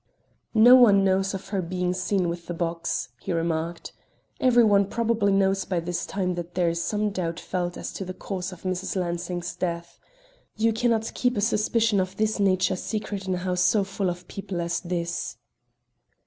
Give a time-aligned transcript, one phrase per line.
[0.55, 3.93] "No one knows of her being seen with the box," he remarked.
[4.39, 8.05] "Every one probably knows by this time that there is some doubt felt as to
[8.05, 8.95] the cause of Mrs.
[8.95, 9.99] Lansing's death.
[10.55, 14.09] You can not keep a suspicion of this nature secret in a house so full
[14.09, 15.37] of people as this."